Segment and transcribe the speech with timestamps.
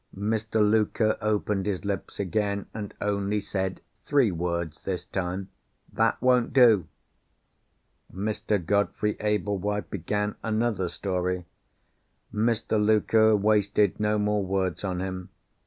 [0.17, 0.67] Mr.
[0.67, 5.49] Luker opened his lips again, and only said three words, this time.
[5.93, 6.87] "That won't do!"
[8.11, 8.57] Mr.
[8.65, 11.45] Godfrey Ablewhite began another story.
[12.33, 12.83] Mr.
[12.83, 15.29] Luker wasted no more words on him.